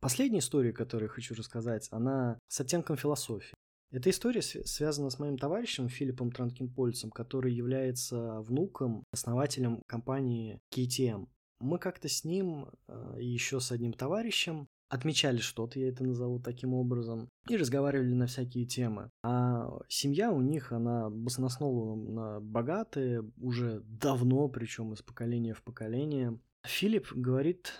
Последняя 0.00 0.38
история, 0.38 0.72
которую 0.72 1.08
я 1.08 1.12
хочу 1.12 1.34
рассказать, 1.34 1.88
она 1.90 2.38
с 2.46 2.60
оттенком 2.60 2.96
философии. 2.96 3.52
Эта 3.90 4.08
история 4.10 4.40
связана 4.40 5.10
с 5.10 5.18
моим 5.18 5.36
товарищем 5.36 5.88
Филиппом 5.88 6.30
Транкинпольцем, 6.30 7.10
который 7.10 7.52
является 7.52 8.40
внуком, 8.42 9.02
основателем 9.10 9.82
компании 9.88 10.60
KTM. 10.72 11.26
Мы 11.58 11.78
как-то 11.80 12.08
с 12.08 12.24
ним 12.24 12.70
э, 12.86 13.16
и 13.20 13.26
еще 13.26 13.58
с 13.58 13.72
одним 13.72 13.92
товарищем 13.92 14.68
отмечали 14.90 15.38
что-то, 15.38 15.78
я 15.78 15.88
это 15.88 16.04
назову 16.04 16.40
таким 16.40 16.74
образом, 16.74 17.30
и 17.48 17.56
разговаривали 17.56 18.12
на 18.12 18.26
всякие 18.26 18.66
темы. 18.66 19.10
А 19.22 19.70
семья 19.88 20.32
у 20.32 20.40
них, 20.40 20.72
она 20.72 21.08
баснословно 21.08 22.40
богатая, 22.40 23.24
уже 23.38 23.80
давно, 23.84 24.48
причем 24.48 24.92
из 24.92 25.00
поколения 25.00 25.54
в 25.54 25.62
поколение. 25.62 26.38
Филипп 26.64 27.12
говорит 27.12 27.72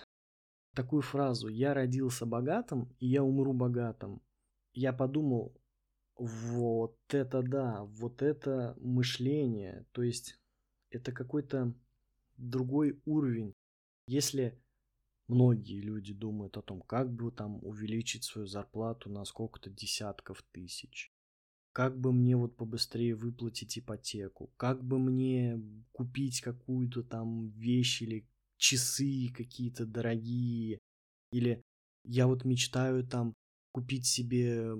такую 0.73 1.01
фразу 1.01 1.49
«Я 1.49 1.73
родился 1.73 2.25
богатым, 2.25 2.95
и 2.99 3.07
я 3.07 3.23
умру 3.23 3.53
богатым». 3.53 4.21
Я 4.73 4.93
подумал, 4.93 5.53
вот 6.17 6.97
это 7.09 7.41
да, 7.41 7.83
вот 7.83 8.21
это 8.21 8.73
мышление, 8.79 9.85
то 9.91 10.01
есть 10.01 10.39
это 10.89 11.11
какой-то 11.11 11.73
другой 12.37 13.01
уровень. 13.03 13.53
Если 14.07 14.57
Многие 15.31 15.79
люди 15.79 16.11
думают 16.13 16.57
о 16.57 16.61
том, 16.61 16.81
как 16.81 17.09
бы 17.09 17.31
там 17.31 17.63
увеличить 17.63 18.25
свою 18.25 18.47
зарплату 18.47 19.09
на 19.09 19.23
сколько-то 19.23 19.69
десятков 19.69 20.43
тысяч. 20.51 21.09
Как 21.71 21.97
бы 21.97 22.11
мне 22.11 22.35
вот 22.35 22.57
побыстрее 22.57 23.15
выплатить 23.15 23.79
ипотеку? 23.79 24.51
Как 24.57 24.83
бы 24.83 24.99
мне 24.99 25.57
купить 25.93 26.41
какую-то 26.41 27.01
там 27.03 27.47
вещь 27.51 28.01
или 28.01 28.27
часы 28.57 29.29
какие-то 29.33 29.85
дорогие? 29.85 30.79
Или 31.31 31.61
я 32.03 32.27
вот 32.27 32.43
мечтаю 32.43 33.07
там 33.07 33.33
купить 33.71 34.05
себе 34.05 34.75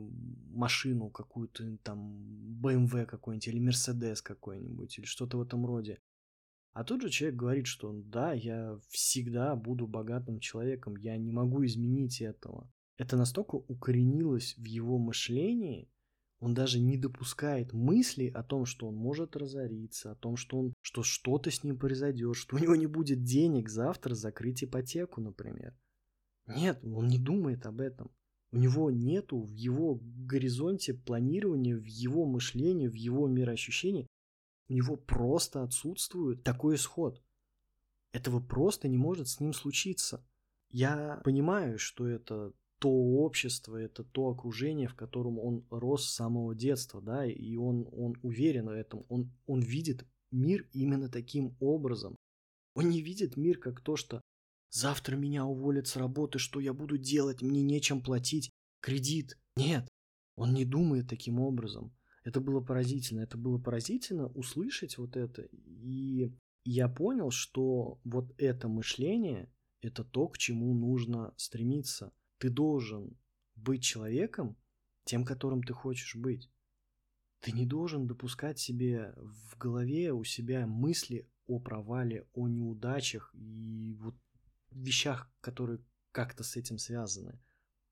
машину 0.50 1.12
какую-то 1.12 1.77
там 1.77 2.17
BMW 2.62 3.05
какой-нибудь 3.05 3.48
или 3.48 3.70
Mercedes 3.70 4.22
какой-нибудь 4.22 5.00
или 5.00 5.05
что-то 5.05 5.38
в 5.38 5.43
этом 5.43 5.65
роде. 5.65 5.98
А 6.74 6.84
тут 6.84 7.01
же 7.01 7.10
человек 7.10 7.38
говорит, 7.38 7.68
что 7.68 7.92
да, 7.92 8.34
я 8.34 8.80
всегда 8.90 9.56
буду 9.56 9.88
богатым 9.88 10.40
человеком, 10.40 10.96
я 10.96 11.18
не 11.18 11.32
могу 11.32 11.66
изменить 11.66 12.22
этого. 12.22 12.72
Это 12.98 13.18
настолько 13.18 13.56
укоренилось 13.56 14.56
в 14.58 14.63
его 14.63 14.98
мышлении, 14.98 15.90
он 16.42 16.56
даже 16.56 16.80
не 16.80 16.98
допускает 16.98 17.72
мысли 17.72 18.25
о 18.25 18.42
том, 18.42 18.66
что 18.66 18.88
он 18.88 18.96
может 18.96 19.36
разориться, 19.36 20.12
о 20.12 20.16
том, 20.16 20.36
что, 20.38 20.58
он, 20.58 20.74
что 20.82 21.04
что-то 21.04 21.51
с 21.51 21.63
ним 21.63 21.78
произойдет, 21.78 22.36
что 22.36 22.56
у 22.56 22.60
него 22.60 22.75
не 22.75 22.88
будет 22.88 23.24
денег 23.24 23.70
завтра 23.70 24.16
закрыть 24.16 24.63
ипотеку, 24.63 25.22
например. 25.22 25.78
Нет, 26.48 26.80
он 26.84 27.08
не 27.08 27.20
думает 27.20 27.68
об 27.68 27.80
этом. 27.80 28.10
У 28.51 28.58
него 28.58 28.90
нету 28.90 29.40
в 29.40 29.51
его 29.51 30.00
горизонте 30.01 30.96
планирования, 30.96 31.78
в 31.78 31.86
его 31.86 32.25
мышлении, 32.25 32.88
в 32.88 32.96
его 32.96 33.28
мироощущении 33.28 34.08
у 34.72 34.74
него 34.74 34.96
просто 34.96 35.63
отсутствует 35.63 36.44
такой 36.44 36.75
исход. 36.75 37.22
Этого 38.13 38.40
просто 38.40 38.88
не 38.88 38.98
может 38.98 39.28
с 39.28 39.42
ним 39.42 39.51
случиться. 39.51 40.25
Я 40.70 41.20
понимаю, 41.25 41.78
что 41.78 42.08
это 42.08 42.54
то 42.80 42.90
общество, 42.90 43.75
это 43.75 44.06
то 44.06 44.30
окружение, 44.30 44.88
в 44.88 44.96
котором 44.96 45.40
он 45.40 45.66
рос 45.70 46.06
с 46.06 46.16
самого 46.16 46.56
детства, 46.56 47.01
да, 47.01 47.25
и 47.25 47.58
он, 47.58 47.86
он 47.92 48.16
уверен 48.24 48.68
в 48.68 48.72
этом, 48.72 49.06
он, 49.10 49.34
он 49.46 49.60
видит 49.60 50.06
мир 50.32 50.66
именно 50.72 51.10
таким 51.10 51.58
образом. 51.60 52.16
Он 52.74 52.90
не 52.90 53.01
видит 53.01 53.36
мир 53.36 53.60
как 53.60 53.82
то, 53.82 53.98
что 53.98 54.22
завтра 54.70 55.18
меня 55.18 55.46
уволят 55.46 55.88
с 55.88 55.98
работы, 55.98 56.40
что 56.40 56.62
я 56.62 56.74
буду 56.74 56.98
делать, 56.98 57.42
мне 57.42 57.62
нечем 57.62 58.01
платить 58.01 58.50
кредит. 58.80 59.38
Нет, 59.58 59.86
он 60.38 60.54
не 60.54 60.63
думает 60.63 61.10
таким 61.10 61.42
образом. 61.42 61.94
Это 62.24 62.40
было 62.40 62.62
поразительно. 62.62 63.22
Это 63.22 63.38
было 63.38 63.58
поразительно 63.58 64.28
услышать 64.28 64.98
вот 64.98 65.16
это. 65.18 65.48
И 65.51 66.32
я 66.63 66.88
понял, 66.88 67.32
что 67.32 68.00
вот 68.04 68.34
это 68.38 68.68
мышление– 68.68 69.51
это 69.82 70.04
то, 70.04 70.28
к 70.28 70.38
чему 70.38 70.74
нужно 70.74 71.34
стремиться. 71.38 72.13
Ты 72.38 72.50
должен 72.50 73.18
быть 73.56 73.84
человеком, 73.84 74.56
тем, 75.06 75.25
которым 75.25 75.63
ты 75.63 75.74
хочешь 75.74 76.16
быть. 76.16 76.51
Ты 77.40 77.51
не 77.54 77.66
должен 77.66 78.06
допускать 78.06 78.60
себе 78.60 79.16
в 79.18 79.58
голове 79.58 80.13
у 80.13 80.24
себя 80.24 80.68
мысли 80.68 81.28
о 81.48 81.60
провале, 81.60 82.28
о 82.34 82.48
неудачах 82.48 83.32
и 83.34 83.96
вот 84.00 84.16
вещах, 84.70 85.32
которые 85.42 85.84
как-то 86.12 86.44
с 86.44 86.56
этим 86.56 86.78
связаны. 86.78 87.40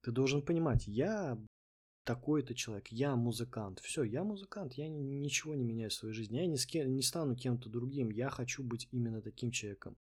Ты 0.01 0.11
должен 0.11 0.43
понимать, 0.43 0.87
я 0.87 1.37
такой-то 2.09 2.55
человек, 2.55 2.87
я 2.87 3.15
музыкант. 3.15 3.81
Все, 3.81 4.01
я 4.01 4.23
музыкант, 4.23 4.73
я 4.73 4.87
ничего 4.87 5.53
не 5.53 5.63
меняю 5.63 5.91
в 5.91 5.93
своей 5.93 6.15
жизни. 6.15 6.37
Я 6.37 6.47
не, 6.47 6.57
с 6.57 6.65
кем, 6.65 6.95
не 6.95 7.03
стану 7.03 7.35
кем-то 7.35 7.69
другим, 7.69 8.09
я 8.09 8.31
хочу 8.31 8.63
быть 8.63 8.87
именно 8.89 9.21
таким 9.21 9.51
человеком. 9.51 9.95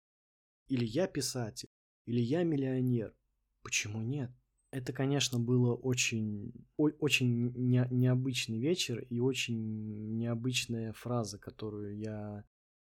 Или 0.70 0.86
я 0.86 1.08
писатель, 1.08 1.68
или 2.06 2.22
я 2.22 2.44
миллионер. 2.44 3.14
Почему 3.62 4.02
нет? 4.02 4.32
Это, 4.72 4.94
конечно, 4.94 5.38
было 5.38 5.76
очень, 5.76 6.54
очень 6.78 7.50
не, 7.58 7.86
необычный 7.92 8.62
вечер 8.62 9.00
и 9.10 9.20
очень 9.20 10.18
необычная 10.18 10.94
фраза, 10.94 11.38
которую 11.38 11.98
я 11.98 12.46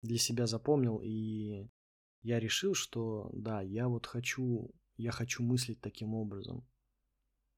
для 0.01 0.17
себя 0.17 0.47
запомнил, 0.47 0.99
и 1.03 1.67
я 2.23 2.39
решил, 2.39 2.73
что 2.73 3.29
да, 3.31 3.61
я 3.61 3.87
вот 3.87 4.07
хочу, 4.07 4.71
я 4.97 5.11
хочу 5.11 5.43
мыслить 5.43 5.81
таким 5.81 6.15
образом. 6.15 6.65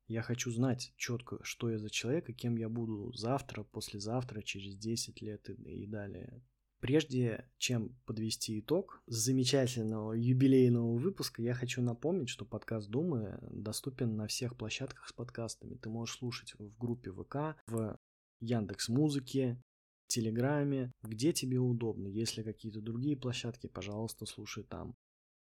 Я 0.08 0.22
хочу 0.22 0.52
знать 0.52 0.94
четко, 0.98 1.40
что 1.44 1.70
я 1.70 1.80
за 1.80 1.90
человек 1.90 2.30
и 2.30 2.34
кем 2.34 2.58
я 2.58 2.70
буду 2.70 3.12
завтра, 3.14 3.64
послезавтра, 3.64 4.42
через 4.42 4.78
10 4.78 5.22
лет 5.22 5.50
и, 5.50 5.54
и 5.54 5.88
далее. 5.88 6.44
Прежде 6.80 7.50
чем 7.58 7.98
подвести 8.06 8.60
итог 8.60 9.02
замечательного 9.08 10.14
юбилейного 10.14 10.98
выпуска, 11.00 11.42
я 11.42 11.56
хочу 11.56 11.82
напомнить, 11.82 12.30
что 12.30 12.46
подкаст 12.46 12.90
Думы 12.90 13.40
доступен 13.50 14.16
на 14.16 14.28
всех 14.28 14.56
площадках 14.56 15.08
с 15.08 15.14
подкастами. 15.14 15.76
Ты 15.76 15.90
можешь 15.90 16.18
слушать 16.18 16.54
в 16.60 16.78
группе 16.78 17.12
ВК, 17.12 17.60
в 17.66 17.98
Яндекс 18.40 18.90
Музыке, 18.90 19.60
Телеграме, 20.08 20.92
где 21.02 21.34
тебе 21.34 21.58
удобно. 21.58 22.08
Если 22.08 22.44
какие-то 22.44 22.82
другие 22.82 23.18
площадки, 23.18 23.66
пожалуйста, 23.66 24.28
слушай 24.28 24.64
там. 24.64 24.96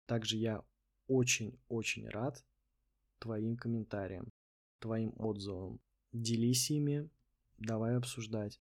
Также 0.05 0.37
я 0.37 0.63
очень-очень 1.07 2.07
рад 2.09 2.45
твоим 3.19 3.57
комментариям, 3.57 4.29
твоим 4.81 5.13
отзывам. 5.17 5.79
Делись 6.11 6.69
ими, 6.71 7.09
давай 7.57 7.95
обсуждать. 7.95 8.59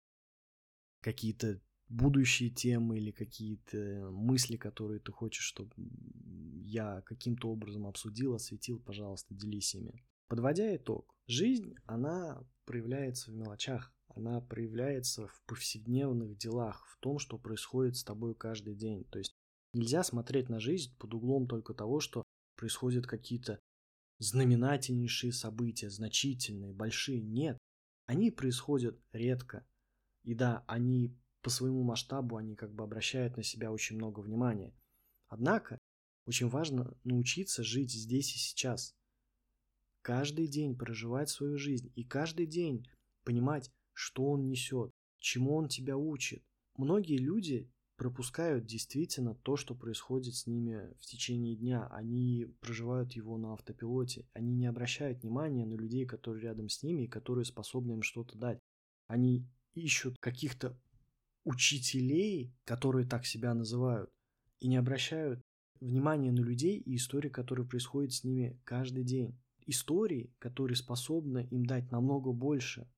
Какие-то 1.02 1.60
будущие 1.88 2.52
темы 2.52 3.00
или 3.00 3.12
какие-то 3.12 4.10
мысли, 4.12 4.58
которые 4.58 5.00
ты 5.00 5.12
хочешь, 5.12 5.44
чтобы 5.44 5.72
я 6.64 7.02
каким-то 7.02 7.50
образом 7.50 7.88
обсудил, 7.88 8.36
осветил, 8.36 8.80
пожалуйста, 8.80 9.34
делись 9.34 9.74
ими. 9.74 10.04
Подводя 10.28 10.76
итог, 10.76 11.16
жизнь, 11.26 11.74
она 11.86 12.44
проявляется 12.66 13.32
в 13.32 13.36
мелочах, 13.36 13.92
она 14.10 14.42
проявляется 14.42 15.28
в 15.28 15.44
повседневных 15.48 16.38
делах, 16.38 16.86
в 16.88 17.00
том, 17.00 17.18
что 17.18 17.40
происходит 17.40 17.96
с 17.96 18.04
тобой 18.04 18.36
каждый 18.36 18.76
день. 18.76 19.06
То 19.06 19.17
есть 19.17 19.36
нельзя 19.74 20.04
смотреть 20.04 20.50
на 20.50 20.60
жизнь 20.60 20.96
под 21.00 21.15
углом 21.15 21.48
только 21.48 21.74
того, 21.74 22.00
что 22.00 22.24
происходят 22.56 23.08
какие-то 23.08 23.60
знаменательнейшие 24.19 25.32
события, 25.32 25.89
значительные, 25.89 26.73
большие. 26.73 27.21
Нет, 27.21 27.58
они 28.05 28.32
происходят 28.32 28.99
редко. 29.12 29.65
И 30.23 30.36
да, 30.36 30.63
они 30.67 31.17
по 31.41 31.49
своему 31.49 31.84
масштабу 31.84 32.38
они 32.38 32.55
как 32.55 32.73
бы 32.73 32.84
обращают 32.84 33.38
на 33.38 33.43
себя 33.43 33.71
очень 33.71 33.95
много 33.95 34.19
внимания. 34.19 34.73
Однако, 35.27 35.79
очень 36.25 36.49
важно 36.49 36.95
научиться 37.03 37.63
жить 37.63 37.91
здесь 37.91 38.36
и 38.36 38.38
сейчас. 38.38 38.93
Каждый 40.01 40.47
день 40.47 40.77
проживать 40.77 41.29
свою 41.29 41.58
жизнь 41.58 41.91
и 41.95 42.03
каждый 42.03 42.45
день 42.45 42.88
понимать, 43.23 43.71
что 43.93 44.25
он 44.25 44.47
несет, 44.47 44.91
чему 45.19 45.55
он 45.55 45.67
тебя 45.67 45.97
учит. 45.97 46.43
Многие 46.77 47.17
люди 47.17 47.71
пропускают 48.00 48.66
действительно 48.66 49.36
то, 49.36 49.58
что 49.58 49.76
происходит 49.76 50.34
с 50.34 50.48
ними 50.48 50.90
в 51.02 51.06
течение 51.06 51.58
дня. 51.58 51.86
Они 51.92 52.48
проживают 52.62 53.12
его 53.12 53.38
на 53.38 53.54
автопилоте. 53.54 54.26
Они 54.32 54.56
не 54.56 54.68
обращают 54.68 55.22
внимания 55.22 55.66
на 55.66 55.74
людей, 55.74 56.06
которые 56.06 56.44
рядом 56.44 56.70
с 56.70 56.82
ними 56.82 57.04
и 57.04 57.08
которые 57.10 57.44
способны 57.44 57.92
им 57.92 58.02
что-то 58.02 58.38
дать. 58.38 58.60
Они 59.08 59.46
ищут 59.74 60.18
каких-то 60.22 60.80
учителей, 61.44 62.56
которые 62.64 63.06
так 63.06 63.26
себя 63.26 63.54
называют, 63.54 64.10
и 64.62 64.70
не 64.70 64.78
обращают 64.78 65.42
внимания 65.82 66.32
на 66.32 66.40
людей 66.40 66.80
и 66.80 66.96
истории, 66.96 67.30
которые 67.30 67.68
происходят 67.68 68.14
с 68.14 68.24
ними 68.24 68.58
каждый 68.64 69.04
день. 69.04 69.38
Истории, 69.66 70.34
которые 70.40 70.78
способны 70.78 71.50
им 71.52 71.66
дать 71.66 71.92
намного 71.92 72.32
больше, 72.32 72.90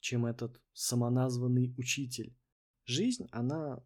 чем 0.00 0.26
этот 0.26 0.60
самоназванный 0.74 1.74
учитель. 1.78 2.36
Жизнь, 2.84 3.26
она 3.30 3.82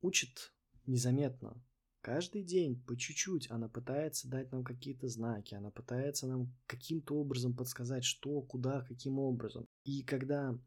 учит 0.00 0.52
незаметно. 0.86 1.62
Каждый 2.00 2.42
день, 2.42 2.82
по 2.82 2.96
чуть-чуть, 2.96 3.50
она 3.50 3.68
пытается 3.68 4.26
дать 4.26 4.50
нам 4.52 4.64
какие-то 4.64 5.08
знаки, 5.08 5.54
она 5.54 5.70
пытается 5.70 6.26
нам 6.26 6.56
каким-то 6.66 7.14
образом 7.14 7.54
подсказать, 7.54 8.04
что, 8.04 8.40
куда, 8.40 8.82
каким 8.82 9.18
образом. 9.18 9.68
И 9.84 10.02
когда 10.02 10.58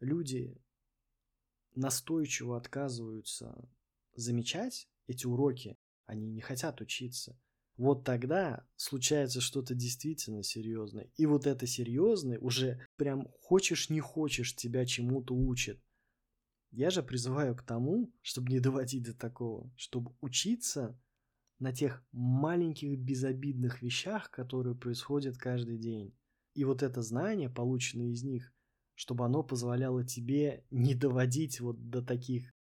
люди 0.00 0.54
настойчиво 1.74 2.58
отказываются 2.58 3.56
замечать 4.14 4.88
эти 5.06 5.26
уроки, 5.26 5.78
они 6.04 6.26
не 6.26 6.42
хотят 6.42 6.80
учиться, 6.82 7.38
вот 7.76 8.04
тогда 8.04 8.66
случается 8.76 9.40
что-то 9.40 9.74
действительно 9.74 10.42
серьезное. 10.42 11.10
И 11.16 11.26
вот 11.26 11.46
это 11.46 11.66
серьезное 11.66 12.38
уже 12.38 12.86
прям 12.96 13.28
хочешь 13.42 13.90
не 13.90 14.00
хочешь 14.00 14.54
тебя 14.54 14.86
чему-то 14.86 15.34
учит. 15.34 15.82
Я 16.70 16.90
же 16.90 17.02
призываю 17.02 17.56
к 17.56 17.62
тому, 17.62 18.12
чтобы 18.22 18.50
не 18.50 18.60
доводить 18.60 19.04
до 19.04 19.14
такого, 19.14 19.72
чтобы 19.76 20.14
учиться 20.20 20.98
на 21.58 21.72
тех 21.72 22.04
маленьких 22.12 22.98
безобидных 22.98 23.82
вещах, 23.82 24.30
которые 24.30 24.74
происходят 24.74 25.38
каждый 25.38 25.78
день. 25.78 26.14
И 26.54 26.64
вот 26.64 26.82
это 26.82 27.02
знание, 27.02 27.48
полученное 27.48 28.08
из 28.08 28.22
них, 28.22 28.52
чтобы 28.94 29.24
оно 29.24 29.42
позволяло 29.42 30.04
тебе 30.04 30.64
не 30.70 30.94
доводить 30.94 31.60
вот 31.60 31.88
до 31.90 32.02
таких 32.02 32.52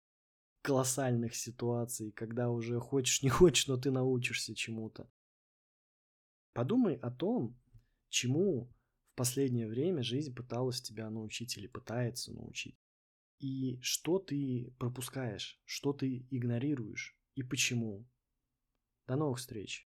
колоссальных 0.62 1.36
ситуаций, 1.36 2.12
когда 2.12 2.50
уже 2.50 2.80
хочешь 2.80 3.22
не 3.22 3.30
хочешь, 3.30 3.68
но 3.68 3.78
ты 3.78 3.92
научишься 3.92 4.56
чему-то. 4.56 5.10
Подумай 6.54 6.96
о 6.96 7.12
том, 7.12 7.58
чему 8.10 8.74
в 9.12 9.16
последнее 9.16 9.68
время 9.68 10.04
жизнь 10.04 10.34
пыталась 10.34 10.82
тебя 10.82 11.10
научить 11.10 11.58
или 11.58 11.68
пытается 11.68 12.34
научить. 12.34 12.78
И 13.40 13.80
что 13.82 14.20
ты 14.20 14.74
пропускаешь, 14.80 15.60
что 15.66 15.94
ты 15.94 16.26
игнорируешь 16.30 17.18
и 17.36 17.44
почему. 17.44 18.08
До 19.08 19.16
новых 19.16 19.40
встреч! 19.40 19.85